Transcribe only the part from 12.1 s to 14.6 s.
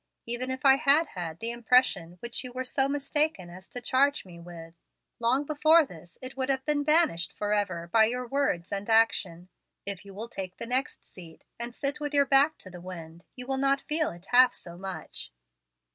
your back to the wind, you will not feel it half